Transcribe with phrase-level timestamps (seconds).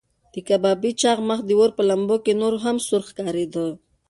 [0.33, 3.65] د کبابي چاغ مخ د اور په لمبو کې نور هم سور ښکارېده.